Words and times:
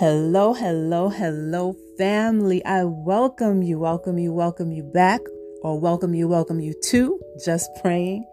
Hello, 0.00 0.54
hello, 0.54 1.10
hello, 1.10 1.76
family. 1.98 2.64
I 2.64 2.84
welcome 2.84 3.62
you, 3.62 3.78
welcome 3.78 4.16
you, 4.16 4.32
welcome 4.32 4.72
you 4.72 4.82
back, 4.82 5.20
or 5.60 5.78
welcome 5.78 6.14
you, 6.14 6.26
welcome 6.26 6.58
you 6.58 6.72
to 6.84 7.20
Just 7.44 7.68
Praying. 7.82 8.24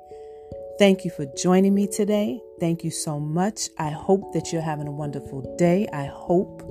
Thank 0.79 1.03
you 1.03 1.11
for 1.11 1.25
joining 1.35 1.75
me 1.75 1.85
today. 1.85 2.39
Thank 2.61 2.85
you 2.85 2.89
so 2.89 3.19
much. 3.19 3.67
I 3.77 3.89
hope 3.89 4.31
that 4.31 4.53
you're 4.53 4.61
having 4.61 4.87
a 4.87 4.93
wonderful 4.93 5.57
day. 5.57 5.89
I 5.91 6.05
hope 6.05 6.61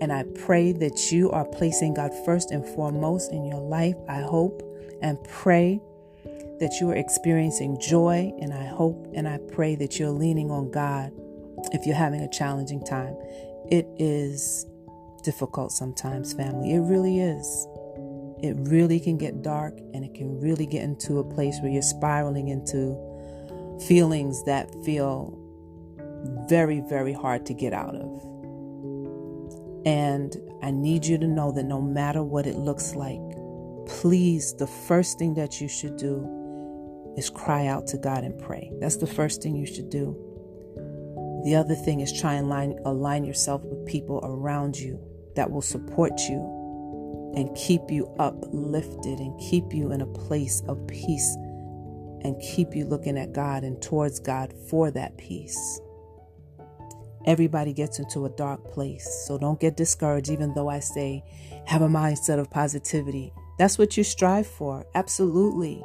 and 0.00 0.10
I 0.10 0.24
pray 0.46 0.72
that 0.72 1.12
you 1.12 1.30
are 1.30 1.44
placing 1.44 1.92
God 1.92 2.10
first 2.24 2.50
and 2.50 2.64
foremost 2.64 3.30
in 3.30 3.44
your 3.44 3.60
life. 3.60 3.96
I 4.08 4.22
hope 4.22 4.62
and 5.02 5.22
pray 5.24 5.82
that 6.60 6.78
you 6.80 6.88
are 6.90 6.96
experiencing 6.96 7.78
joy, 7.78 8.32
and 8.40 8.54
I 8.54 8.64
hope 8.64 9.06
and 9.14 9.28
I 9.28 9.38
pray 9.52 9.74
that 9.74 9.98
you're 9.98 10.08
leaning 10.08 10.50
on 10.50 10.70
God 10.70 11.12
if 11.74 11.84
you're 11.84 11.94
having 11.94 12.22
a 12.22 12.30
challenging 12.30 12.82
time. 12.86 13.16
It 13.70 13.86
is 13.98 14.66
difficult 15.22 15.72
sometimes, 15.72 16.32
family. 16.32 16.74
It 16.74 16.80
really 16.80 17.20
is. 17.20 17.66
It 18.42 18.56
really 18.58 19.00
can 19.00 19.16
get 19.16 19.42
dark 19.42 19.78
and 19.94 20.04
it 20.04 20.14
can 20.14 20.38
really 20.40 20.66
get 20.66 20.82
into 20.82 21.18
a 21.18 21.24
place 21.24 21.58
where 21.60 21.70
you're 21.70 21.82
spiraling 21.82 22.48
into 22.48 22.96
feelings 23.86 24.44
that 24.44 24.70
feel 24.84 25.38
very, 26.48 26.80
very 26.80 27.12
hard 27.12 27.46
to 27.46 27.54
get 27.54 27.72
out 27.72 27.94
of. 27.94 28.22
And 29.86 30.36
I 30.62 30.70
need 30.70 31.04
you 31.06 31.18
to 31.18 31.26
know 31.26 31.52
that 31.52 31.64
no 31.64 31.80
matter 31.80 32.22
what 32.22 32.46
it 32.46 32.56
looks 32.56 32.94
like, 32.94 33.20
please, 33.86 34.54
the 34.54 34.66
first 34.66 35.18
thing 35.18 35.34
that 35.34 35.60
you 35.60 35.68
should 35.68 35.96
do 35.96 37.14
is 37.16 37.30
cry 37.30 37.66
out 37.66 37.86
to 37.88 37.98
God 37.98 38.24
and 38.24 38.38
pray. 38.38 38.70
That's 38.80 38.96
the 38.96 39.06
first 39.06 39.42
thing 39.42 39.56
you 39.56 39.66
should 39.66 39.90
do. 39.90 40.16
The 41.44 41.54
other 41.54 41.74
thing 41.74 42.00
is 42.00 42.12
try 42.12 42.34
and 42.34 42.50
align 42.84 43.24
yourself 43.24 43.62
with 43.64 43.86
people 43.86 44.20
around 44.24 44.76
you 44.76 44.98
that 45.36 45.50
will 45.50 45.62
support 45.62 46.18
you 46.28 47.32
and 47.36 47.54
keep 47.56 47.90
you 47.90 48.06
uplifted 48.18 49.18
and 49.18 49.38
keep 49.38 49.74
you 49.74 49.92
in 49.92 50.00
a 50.00 50.06
place 50.06 50.62
of 50.68 50.86
peace 50.86 51.36
and 52.22 52.40
keep 52.40 52.74
you 52.74 52.86
looking 52.86 53.18
at 53.18 53.32
God 53.32 53.64
and 53.64 53.80
towards 53.82 54.20
God 54.20 54.54
for 54.70 54.90
that 54.92 55.18
peace. 55.18 55.80
Everybody 57.26 57.72
gets 57.72 57.98
into 57.98 58.26
a 58.26 58.30
dark 58.30 58.64
place, 58.72 59.24
so 59.26 59.38
don't 59.38 59.60
get 59.60 59.76
discouraged, 59.76 60.30
even 60.30 60.54
though 60.54 60.68
I 60.68 60.80
say 60.80 61.24
have 61.66 61.82
a 61.82 61.88
mindset 61.88 62.38
of 62.38 62.50
positivity. 62.50 63.32
That's 63.58 63.78
what 63.78 63.96
you 63.96 64.04
strive 64.04 64.46
for. 64.46 64.84
Absolutely. 64.94 65.82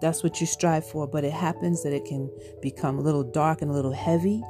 That's 0.00 0.22
what 0.22 0.40
you 0.40 0.46
strive 0.46 0.86
for. 0.86 1.06
But 1.06 1.24
it 1.24 1.32
happens 1.32 1.82
that 1.82 1.92
it 1.92 2.04
can 2.04 2.30
become 2.62 2.98
a 2.98 3.02
little 3.02 3.22
dark 3.22 3.62
and 3.62 3.70
a 3.70 3.74
little 3.74 3.92
heavy. 3.92 4.42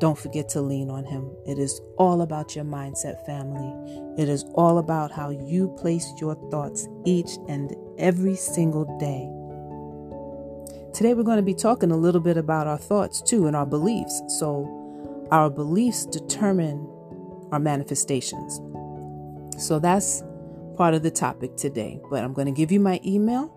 Don't 0.00 0.18
forget 0.18 0.48
to 0.50 0.62
lean 0.62 0.88
on 0.90 1.04
Him. 1.04 1.30
It 1.46 1.58
is 1.58 1.80
all 1.98 2.22
about 2.22 2.56
your 2.56 2.64
mindset, 2.64 3.24
family. 3.26 3.70
It 4.20 4.28
is 4.30 4.44
all 4.54 4.78
about 4.78 5.12
how 5.12 5.28
you 5.28 5.68
place 5.78 6.10
your 6.18 6.34
thoughts 6.50 6.88
each 7.04 7.32
and 7.48 7.76
every 7.98 8.34
single 8.34 8.86
day. 8.98 9.28
Today, 10.94 11.12
we're 11.12 11.22
going 11.22 11.36
to 11.36 11.42
be 11.42 11.54
talking 11.54 11.90
a 11.90 11.96
little 11.96 12.20
bit 12.20 12.38
about 12.38 12.66
our 12.66 12.78
thoughts 12.78 13.20
too 13.20 13.46
and 13.46 13.54
our 13.54 13.66
beliefs. 13.66 14.22
So, 14.38 15.28
our 15.30 15.50
beliefs 15.50 16.06
determine 16.06 16.88
our 17.52 17.60
manifestations. 17.60 18.60
So 19.58 19.78
that's 19.78 20.22
part 20.76 20.94
of 20.94 21.02
the 21.02 21.10
topic 21.10 21.56
today. 21.56 22.00
But 22.10 22.24
I'm 22.24 22.32
going 22.32 22.46
to 22.46 22.52
give 22.52 22.72
you 22.72 22.80
my 22.80 23.00
email 23.04 23.54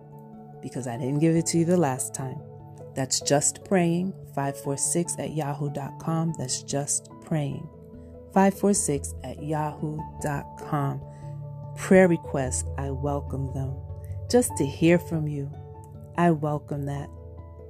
because 0.62 0.86
I 0.86 0.96
didn't 0.98 1.20
give 1.20 1.34
it 1.34 1.46
to 1.46 1.58
you 1.58 1.64
the 1.64 1.76
last 1.76 2.14
time. 2.14 2.40
That's 2.94 3.20
just 3.20 3.64
praying 3.64 4.12
546 4.34 5.16
at 5.18 5.32
yahoo.com. 5.34 6.34
That's 6.38 6.62
just 6.62 7.10
praying 7.24 7.68
546 8.34 9.14
at 9.22 9.42
yahoo.com. 9.42 11.00
Prayer 11.76 12.08
requests, 12.08 12.64
I 12.76 12.90
welcome 12.90 13.52
them. 13.54 13.74
Just 14.30 14.56
to 14.56 14.66
hear 14.66 14.98
from 14.98 15.28
you, 15.28 15.50
I 16.16 16.30
welcome 16.32 16.86
that. 16.86 17.08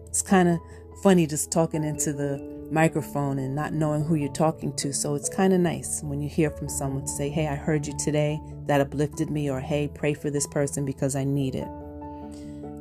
It's 0.07 0.23
kind 0.23 0.49
of 0.49 0.59
funny 1.03 1.27
just 1.27 1.51
talking 1.51 1.85
into 1.85 2.13
the 2.13 2.55
microphone 2.71 3.39
and 3.39 3.55
not 3.55 3.73
knowing 3.73 4.05
who 4.05 4.15
you're 4.15 4.33
talking 4.33 4.75
to. 4.77 4.93
So 4.93 5.15
it's 5.15 5.29
kind 5.29 5.53
of 5.53 5.61
nice 5.61 6.03
when 6.03 6.21
you 6.23 6.29
hear 6.29 6.51
from 6.51 6.69
someone 6.69 7.03
to 7.03 7.09
say, 7.09 7.29
Hey, 7.29 7.49
I 7.49 7.55
heard 7.55 7.87
you 7.87 7.95
today. 7.99 8.41
That 8.67 8.81
uplifted 8.81 9.31
me. 9.31 9.51
Or, 9.51 9.61
Hey, 9.61 9.89
pray 9.95 10.15
for 10.15 10.31
this 10.31 10.47
person 10.47 10.85
because 10.85 11.17
I 11.17 11.25
need 11.25 11.55
it. 11.55 11.69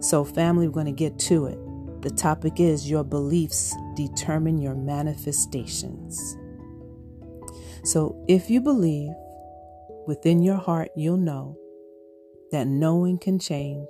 So, 0.04 0.24
family, 0.24 0.68
we're 0.68 0.74
going 0.74 0.86
to 0.88 0.92
get 0.92 1.18
to 1.20 1.46
it. 1.46 1.58
The 2.04 2.10
topic 2.10 2.60
is 2.60 2.90
Your 2.90 3.06
beliefs 3.06 3.74
determine 3.96 4.58
your 4.58 4.76
manifestations. 4.76 6.38
So, 7.86 8.22
if 8.28 8.50
you 8.50 8.60
believe 8.60 9.12
within 10.06 10.42
your 10.44 10.58
heart, 10.58 10.90
you'll 10.98 11.16
know 11.16 11.58
that 12.52 12.68
knowing 12.68 13.20
can 13.20 13.40
change 13.40 13.90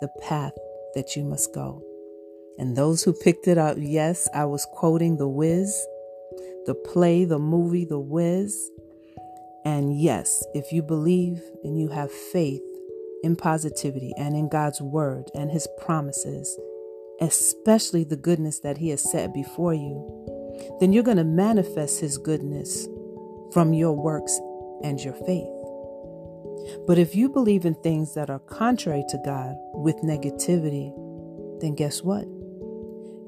the 0.00 0.08
path 0.22 0.54
that 0.94 1.14
you 1.14 1.24
must 1.24 1.52
go. 1.52 1.82
And 2.58 2.74
those 2.74 3.02
who 3.02 3.12
picked 3.12 3.46
it 3.48 3.58
up, 3.58 3.76
yes, 3.78 4.26
I 4.34 4.46
was 4.46 4.66
quoting 4.72 5.18
The 5.18 5.28
Wiz, 5.28 5.86
the 6.64 6.74
play, 6.74 7.26
the 7.26 7.38
movie, 7.38 7.84
The 7.84 8.00
Wiz. 8.00 8.70
And 9.62 10.00
yes, 10.00 10.42
if 10.54 10.72
you 10.72 10.82
believe 10.82 11.42
and 11.62 11.78
you 11.78 11.88
have 11.88 12.10
faith 12.10 12.62
in 13.22 13.36
positivity 13.36 14.14
and 14.16 14.34
in 14.34 14.48
God's 14.48 14.80
word 14.80 15.30
and 15.34 15.50
his 15.50 15.68
promises, 15.78 16.58
especially 17.20 18.04
the 18.04 18.16
goodness 18.16 18.60
that 18.60 18.78
he 18.78 18.90
has 18.90 19.10
set 19.10 19.32
before 19.32 19.74
you, 19.74 20.76
then 20.80 20.92
you're 20.92 21.02
going 21.02 21.16
to 21.16 21.24
manifest 21.24 22.00
his 22.00 22.18
goodness 22.18 22.86
from 23.52 23.72
your 23.72 23.92
works 23.92 24.38
and 24.82 25.00
your 25.00 25.14
faith. 25.14 25.48
But 26.86 26.98
if 26.98 27.14
you 27.14 27.28
believe 27.28 27.64
in 27.64 27.74
things 27.76 28.14
that 28.14 28.30
are 28.30 28.40
contrary 28.40 29.04
to 29.08 29.18
God 29.24 29.54
with 29.74 29.96
negativity, 29.96 30.92
then 31.60 31.74
guess 31.74 32.02
what? 32.02 32.26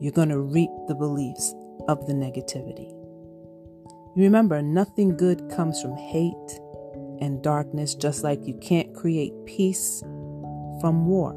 you're 0.01 0.13
going 0.13 0.29
to 0.29 0.41
reap 0.41 0.71
the 0.87 0.95
beliefs 0.95 1.55
of 1.89 2.07
the 2.07 2.13
negativity. 2.13 2.93
Remember, 4.17 4.63
nothing 4.63 5.17
good 5.17 5.51
comes 5.51 5.81
from 5.83 5.97
hate 5.97 6.61
and 7.21 7.43
darkness, 7.43 7.95
just 7.95 8.23
like 8.23 8.47
you 8.47 8.55
can't 8.63 8.95
create 8.95 9.33
peace 9.45 10.01
from 10.81 11.07
war. 11.07 11.35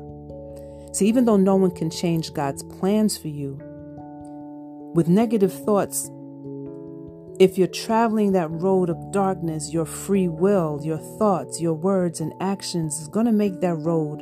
See, 0.92 1.08
even 1.08 1.26
though 1.26 1.38
no 1.38 1.56
one 1.56 1.72
can 1.72 1.90
change 1.90 2.34
God's 2.34 2.64
plans 2.64 3.18
for 3.18 3.30
you, 3.30 3.60
with 4.94 5.08
negative 5.08 5.54
thoughts, 5.54 6.10
if 7.40 7.58
you're 7.58 7.68
traveling 7.68 8.34
that 8.34 8.52
road 8.52 8.90
of 8.90 9.12
darkness, 9.12 9.74
your 9.74 9.86
free 9.86 10.28
will, 10.28 10.80
your 10.84 10.98
thoughts, 11.18 11.62
your 11.62 11.74
words, 11.74 12.20
and 12.20 12.34
actions 12.42 13.00
is 13.00 13.08
going 13.08 13.26
to 13.26 13.32
make 13.32 13.62
that 13.62 13.76
road 13.76 14.22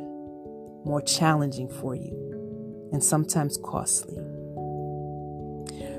more 0.84 1.02
challenging 1.02 1.68
for 1.68 1.94
you 1.94 2.88
and 2.92 3.02
sometimes 3.02 3.58
costly. 3.62 4.16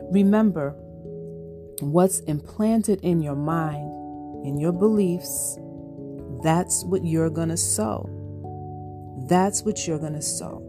Remember, 0.09 0.72
what's 1.82 2.22
implanted 2.22 3.00
in 3.02 3.22
your 3.22 3.36
mind, 3.36 4.46
in 4.46 4.58
your 4.58 4.72
beliefs, 4.72 5.58
that's 6.44 6.84
what 6.86 7.06
you're 7.06 7.30
going 7.30 7.50
to 7.50 7.58
sow. 7.58 8.09
That's 9.31 9.64
what 9.64 9.88
you're 9.88 9.97
going 9.97 10.12
to 10.12 10.22
sow. 10.22 10.62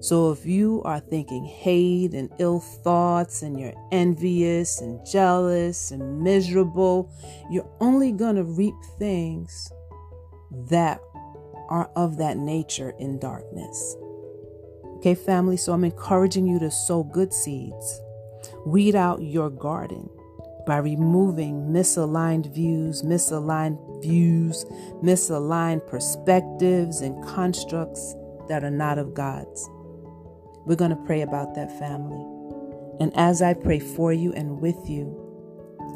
So 0.00 0.32
if 0.32 0.44
you 0.44 0.82
are 0.84 0.98
thinking 0.98 1.44
hate 1.44 2.12
and 2.12 2.28
ill 2.40 2.58
thoughts 2.58 3.42
and 3.42 3.56
you're 3.58 3.72
envious 3.92 4.80
and 4.80 4.98
jealous 5.06 5.92
and 5.92 6.24
miserable, 6.24 7.08
you're 7.52 7.70
only 7.78 8.10
going 8.10 8.34
to 8.34 8.42
reap 8.42 8.74
things 8.98 9.70
that 10.70 11.00
are 11.68 11.88
of 11.94 12.16
that 12.16 12.36
nature 12.36 12.94
in 12.98 13.20
darkness. 13.20 13.96
Okay, 14.96 15.14
family, 15.14 15.56
so 15.56 15.72
I'm 15.72 15.84
encouraging 15.84 16.48
you 16.48 16.58
to 16.58 16.70
sow 16.72 17.04
good 17.04 17.32
seeds. 17.32 18.00
Weed 18.66 18.96
out 18.96 19.22
your 19.22 19.50
garden 19.50 20.10
by 20.66 20.78
removing 20.78 21.68
misaligned 21.68 22.52
views, 22.52 23.02
misaligned 23.02 24.02
views, 24.02 24.64
misaligned 25.02 25.86
perspectives, 25.86 27.00
and 27.00 27.22
constructs 27.24 28.14
that 28.48 28.64
are 28.64 28.70
not 28.70 28.98
of 28.98 29.14
God's. 29.14 29.68
We're 30.64 30.76
going 30.76 30.90
to 30.90 31.04
pray 31.04 31.22
about 31.22 31.54
that 31.54 31.76
family. 31.78 32.24
And 33.00 33.12
as 33.16 33.42
I 33.42 33.54
pray 33.54 33.80
for 33.80 34.12
you 34.12 34.32
and 34.32 34.60
with 34.60 34.88
you, 34.88 35.18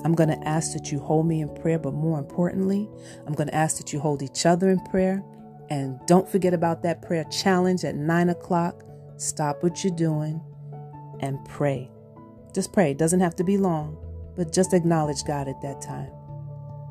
I'm 0.05 0.15
going 0.15 0.29
to 0.29 0.49
ask 0.49 0.73
that 0.73 0.91
you 0.91 0.99
hold 0.99 1.27
me 1.27 1.41
in 1.41 1.55
prayer, 1.55 1.79
but 1.79 1.95
more 1.95 2.19
importantly, 2.19 2.89
I'm 3.27 3.35
going 3.35 3.49
to 3.49 3.55
ask 3.55 3.77
that 3.79 3.93
you 3.93 4.01
hold 4.01 4.23
each 4.23 4.47
other 4.47 4.71
in 4.71 4.81
prayer. 4.87 5.23
And 5.69 5.99
don't 6.07 6.29
forget 6.29 6.55
about 6.55 6.83
that 6.83 7.03
prayer 7.03 7.25
challenge 7.25 7.85
at 7.85 7.95
nine 7.95 8.29
o'clock 8.29 8.83
Stop 9.17 9.63
what 9.63 9.83
you're 9.83 9.95
doing 9.95 10.43
and 11.21 11.43
pray. 11.47 11.91
Just 12.55 12.73
pray. 12.73 12.91
It 12.91 12.99
doesn't 12.99 13.21
have 13.21 13.35
to 13.37 13.45
be 13.45 13.57
long, 13.57 13.97
but 14.37 14.53
just 14.53 14.75
acknowledge 14.75 15.25
God 15.25 15.49
at 15.49 15.61
that 15.63 15.81
time. 15.81 16.11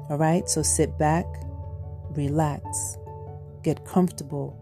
All 0.10 0.18
right? 0.18 0.48
So 0.50 0.62
sit 0.62 0.98
back, 0.98 1.26
relax, 2.12 2.98
get 3.64 3.86
comfortable, 3.86 4.62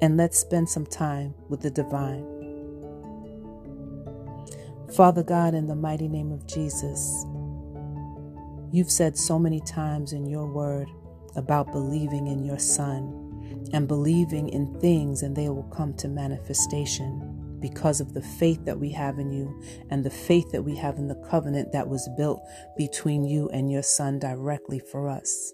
and 0.00 0.16
let's 0.16 0.38
spend 0.38 0.68
some 0.68 0.86
time 0.86 1.34
with 1.48 1.60
the 1.60 1.70
divine. 1.70 2.24
Father 4.94 5.22
God, 5.22 5.54
in 5.54 5.66
the 5.66 5.76
mighty 5.76 6.08
name 6.08 6.32
of 6.32 6.46
Jesus, 6.46 7.26
You've 8.72 8.90
said 8.90 9.16
so 9.16 9.38
many 9.38 9.60
times 9.60 10.12
in 10.12 10.26
your 10.26 10.46
word 10.46 10.90
about 11.36 11.72
believing 11.72 12.26
in 12.26 12.44
your 12.44 12.58
Son 12.58 13.70
and 13.72 13.86
believing 13.86 14.48
in 14.48 14.78
things 14.80 15.22
and 15.22 15.36
they 15.36 15.48
will 15.48 15.70
come 15.74 15.94
to 15.94 16.08
manifestation 16.08 17.25
because 17.60 18.00
of 18.00 18.14
the 18.14 18.22
faith 18.22 18.64
that 18.64 18.78
we 18.78 18.90
have 18.92 19.18
in 19.18 19.32
you 19.32 19.62
and 19.90 20.04
the 20.04 20.10
faith 20.10 20.50
that 20.52 20.62
we 20.62 20.76
have 20.76 20.96
in 20.96 21.08
the 21.08 21.26
covenant 21.30 21.72
that 21.72 21.88
was 21.88 22.08
built 22.16 22.42
between 22.76 23.24
you 23.24 23.48
and 23.50 23.70
your 23.70 23.82
Son 23.82 24.18
directly 24.18 24.78
for 24.78 25.08
us. 25.08 25.52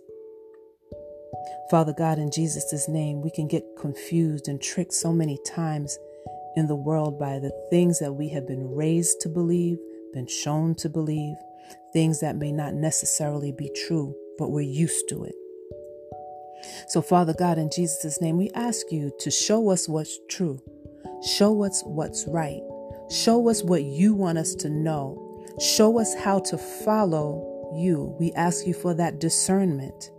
Father 1.71 1.95
God, 1.97 2.19
in 2.19 2.31
Jesus' 2.31 2.89
name, 2.89 3.23
we 3.23 3.31
can 3.31 3.49
get 3.49 3.65
confused 3.79 4.49
and 4.49 4.61
tricked 4.61 4.93
so 4.93 5.13
many 5.13 5.39
times 5.47 5.99
in 6.57 6.67
the 6.67 6.77
world 6.77 7.19
by 7.19 7.39
the 7.39 7.53
things 7.71 7.99
that 7.99 8.13
we 8.13 8.29
have 8.29 8.47
been 8.47 8.75
raised 8.75 9.21
to 9.23 9.29
believe, 9.29 9.79
been 10.13 10.27
shown 10.27 10.75
to 10.77 10.89
believe, 10.89 11.37
things 11.93 12.21
that 12.21 12.37
may 12.37 12.53
not 12.53 12.75
necessarily 12.75 13.53
be 13.53 13.71
true, 13.87 14.15
but 14.39 14.51
we're 14.51 14.61
used 14.61 15.09
to 15.09 15.25
it. 15.25 15.35
So, 16.89 17.03
Father 17.03 17.35
God, 17.37 17.59
in 17.59 17.71
Jesus' 17.75 18.21
name, 18.21 18.37
we 18.37 18.51
ask 18.55 18.93
you 18.93 19.11
to 19.21 19.31
show 19.31 19.71
us 19.71 19.89
what's 19.89 20.19
true, 20.29 20.61
show 21.23 21.65
us 21.65 21.83
what's 21.85 22.27
right, 22.27 22.61
show 23.11 23.49
us 23.49 23.63
what 23.63 23.83
you 23.85 24.15
want 24.15 24.39
us 24.39 24.55
to 24.57 24.69
know, 24.69 25.19
show 25.61 25.99
us 25.99 26.15
how 26.15 26.41
to 26.41 26.59
follow 26.59 27.73
you. 27.75 28.15
We 28.19 28.33
ask 28.33 28.67
you 28.67 28.75
for 28.75 28.95
that 28.95 29.19
discernment, 29.19 30.11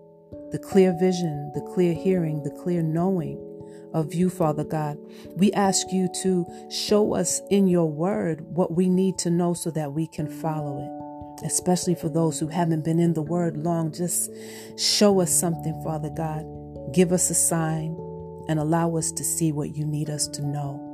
the 0.52 0.60
clear 0.60 0.96
vision, 1.00 1.52
the 1.54 1.62
clear 1.62 1.94
hearing, 1.94 2.44
the 2.44 2.52
clear 2.52 2.82
knowing 2.82 3.38
of 3.94 4.14
you, 4.14 4.30
Father 4.30 4.64
God. 4.64 4.98
We 5.36 5.52
ask 5.54 5.92
you 5.92 6.10
to 6.24 6.46
show 6.72 7.14
us 7.14 7.42
in 7.50 7.68
your 7.68 7.90
word 7.90 8.42
what 8.42 8.74
we 8.76 8.90
need 8.90 9.18
to 9.20 9.30
know 9.30 9.54
so 9.54 9.72
that 9.72 9.94
we 9.94 10.08
can 10.08 10.28
follow 10.28 10.80
it. 10.80 11.46
Especially 11.46 11.96
for 11.96 12.10
those 12.10 12.40
who 12.40 12.48
haven't 12.48 12.86
been 12.86 13.00
in 13.00 13.14
the 13.14 13.22
word 13.22 13.58
long, 13.58 13.92
just 13.92 14.32
show 14.78 15.20
us 15.20 15.32
something, 15.32 15.80
Father 15.84 16.10
God. 16.10 16.46
Give 16.94 17.12
us 17.12 17.30
a 17.30 17.34
sign 17.34 17.98
and 18.48 18.60
allow 18.60 18.96
us 18.96 19.12
to 19.12 19.24
see 19.24 19.52
what 19.52 19.76
you 19.76 19.86
need 19.86 20.10
us 20.10 20.28
to 20.28 20.42
know. 20.42 20.93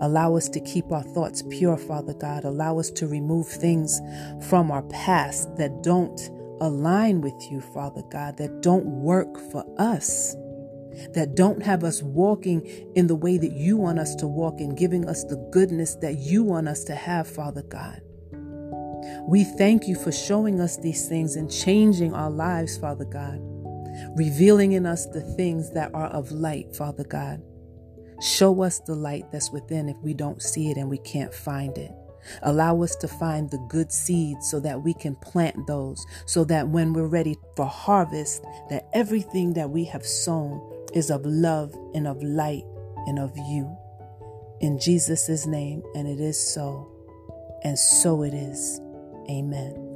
Allow 0.00 0.36
us 0.36 0.48
to 0.50 0.60
keep 0.60 0.90
our 0.92 1.02
thoughts 1.02 1.42
pure, 1.50 1.76
Father 1.76 2.14
God. 2.14 2.44
Allow 2.44 2.78
us 2.78 2.90
to 2.92 3.06
remove 3.06 3.48
things 3.48 4.00
from 4.48 4.70
our 4.70 4.82
past 4.84 5.56
that 5.56 5.82
don't 5.82 6.20
align 6.60 7.20
with 7.20 7.34
you, 7.50 7.60
Father 7.60 8.02
God, 8.10 8.36
that 8.38 8.62
don't 8.62 8.86
work 8.86 9.38
for 9.50 9.64
us 9.78 10.36
that 11.14 11.34
don't 11.34 11.62
have 11.62 11.84
us 11.84 12.02
walking 12.02 12.66
in 12.94 13.06
the 13.06 13.14
way 13.14 13.38
that 13.38 13.52
you 13.52 13.76
want 13.76 13.98
us 13.98 14.14
to 14.16 14.26
walk 14.26 14.60
and 14.60 14.76
giving 14.76 15.08
us 15.08 15.24
the 15.24 15.36
goodness 15.52 15.94
that 15.96 16.18
you 16.18 16.42
want 16.42 16.68
us 16.68 16.84
to 16.84 16.94
have, 16.94 17.28
Father 17.28 17.62
God. 17.62 18.00
We 19.28 19.44
thank 19.44 19.86
you 19.86 19.94
for 19.94 20.12
showing 20.12 20.60
us 20.60 20.76
these 20.76 21.08
things 21.08 21.36
and 21.36 21.50
changing 21.50 22.14
our 22.14 22.30
lives, 22.30 22.76
Father 22.76 23.04
God, 23.04 23.38
revealing 24.16 24.72
in 24.72 24.86
us 24.86 25.06
the 25.06 25.20
things 25.20 25.72
that 25.72 25.94
are 25.94 26.08
of 26.08 26.32
light, 26.32 26.74
Father 26.74 27.04
God. 27.04 27.42
Show 28.20 28.62
us 28.62 28.80
the 28.80 28.94
light 28.94 29.30
that's 29.30 29.50
within 29.50 29.88
if 29.88 29.96
we 30.02 30.14
don't 30.14 30.42
see 30.42 30.70
it 30.70 30.76
and 30.76 30.90
we 30.90 30.98
can't 30.98 31.32
find 31.32 31.76
it. 31.78 31.92
Allow 32.42 32.82
us 32.82 32.96
to 32.96 33.08
find 33.08 33.50
the 33.50 33.64
good 33.68 33.92
seeds 33.92 34.50
so 34.50 34.60
that 34.60 34.82
we 34.82 34.92
can 34.92 35.14
plant 35.16 35.66
those, 35.66 36.04
so 36.26 36.44
that 36.44 36.68
when 36.68 36.92
we're 36.92 37.06
ready 37.06 37.36
for 37.56 37.66
harvest, 37.66 38.42
that 38.70 38.88
everything 38.92 39.54
that 39.54 39.70
we 39.70 39.84
have 39.84 40.04
sown 40.04 40.60
is 40.92 41.10
of 41.10 41.24
love 41.24 41.74
and 41.94 42.06
of 42.06 42.22
light 42.22 42.64
and 43.06 43.18
of 43.18 43.36
you. 43.36 43.76
In 44.60 44.78
Jesus' 44.78 45.46
name, 45.46 45.82
and 45.94 46.08
it 46.08 46.20
is 46.20 46.38
so, 46.38 46.90
and 47.62 47.78
so 47.78 48.22
it 48.22 48.34
is. 48.34 48.80
Amen. 49.30 49.87